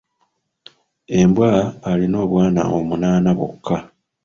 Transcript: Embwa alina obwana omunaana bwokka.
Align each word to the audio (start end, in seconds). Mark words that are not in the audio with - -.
Embwa 1.19 1.51
alina 1.89 2.17
obwana 2.25 2.61
omunaana 2.77 3.29
bwokka. 3.37 3.77